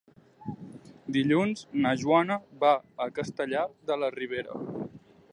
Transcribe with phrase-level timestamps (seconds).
[1.17, 2.71] Dilluns na Joana va
[3.05, 4.63] a Castellar de la Ribera.